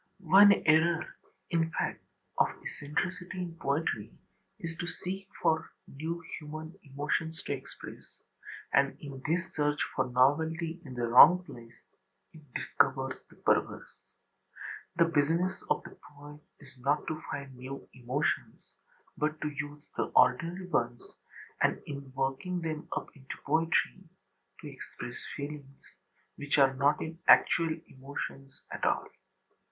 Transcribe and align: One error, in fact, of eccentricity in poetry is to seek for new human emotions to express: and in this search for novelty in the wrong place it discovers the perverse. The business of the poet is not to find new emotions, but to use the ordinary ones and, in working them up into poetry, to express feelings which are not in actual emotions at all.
One 0.33 0.51
error, 0.65 1.15
in 1.51 1.69
fact, 1.73 2.01
of 2.39 2.47
eccentricity 2.63 3.37
in 3.37 3.55
poetry 3.61 4.11
is 4.57 4.75
to 4.77 4.87
seek 4.87 5.27
for 5.43 5.69
new 5.87 6.23
human 6.39 6.73
emotions 6.83 7.43
to 7.43 7.53
express: 7.53 8.17
and 8.73 8.97
in 8.99 9.21
this 9.27 9.43
search 9.53 9.79
for 9.95 10.09
novelty 10.09 10.81
in 10.83 10.95
the 10.95 11.07
wrong 11.07 11.43
place 11.43 11.75
it 12.33 12.41
discovers 12.55 13.23
the 13.29 13.35
perverse. 13.35 14.09
The 14.95 15.05
business 15.05 15.63
of 15.69 15.83
the 15.83 15.95
poet 16.09 16.41
is 16.59 16.79
not 16.79 17.05
to 17.05 17.21
find 17.29 17.55
new 17.55 17.87
emotions, 17.93 18.73
but 19.17 19.39
to 19.41 19.49
use 19.49 19.87
the 19.95 20.05
ordinary 20.15 20.65
ones 20.69 21.05
and, 21.61 21.79
in 21.85 22.11
working 22.15 22.59
them 22.61 22.87
up 22.97 23.15
into 23.15 23.35
poetry, 23.45 24.09
to 24.61 24.67
express 24.67 25.23
feelings 25.37 25.77
which 26.37 26.57
are 26.57 26.73
not 26.73 26.99
in 27.03 27.19
actual 27.27 27.79
emotions 27.85 28.61
at 28.71 28.83
all. 28.83 29.05